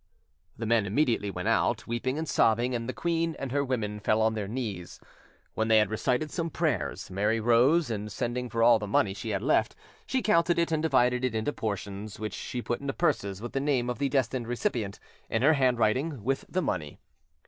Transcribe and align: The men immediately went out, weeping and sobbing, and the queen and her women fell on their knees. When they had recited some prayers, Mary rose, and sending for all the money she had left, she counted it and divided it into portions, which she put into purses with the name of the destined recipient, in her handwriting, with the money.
The 0.57 0.65
men 0.65 0.87
immediately 0.87 1.29
went 1.29 1.47
out, 1.47 1.85
weeping 1.85 2.17
and 2.17 2.27
sobbing, 2.27 2.73
and 2.73 2.89
the 2.89 2.91
queen 2.91 3.35
and 3.37 3.51
her 3.51 3.63
women 3.63 3.99
fell 3.99 4.19
on 4.19 4.33
their 4.33 4.47
knees. 4.47 4.99
When 5.53 5.67
they 5.67 5.77
had 5.77 5.91
recited 5.91 6.31
some 6.31 6.49
prayers, 6.49 7.11
Mary 7.11 7.39
rose, 7.39 7.91
and 7.91 8.11
sending 8.11 8.49
for 8.49 8.63
all 8.63 8.79
the 8.79 8.87
money 8.87 9.13
she 9.13 9.29
had 9.29 9.43
left, 9.43 9.75
she 10.07 10.23
counted 10.23 10.57
it 10.57 10.71
and 10.71 10.81
divided 10.81 11.23
it 11.23 11.35
into 11.35 11.53
portions, 11.53 12.19
which 12.19 12.33
she 12.33 12.63
put 12.63 12.81
into 12.81 12.93
purses 12.93 13.43
with 13.43 13.53
the 13.53 13.59
name 13.59 13.91
of 13.91 13.99
the 13.99 14.09
destined 14.09 14.47
recipient, 14.47 14.99
in 15.29 15.43
her 15.43 15.53
handwriting, 15.53 16.23
with 16.23 16.45
the 16.49 16.63
money. 16.63 16.97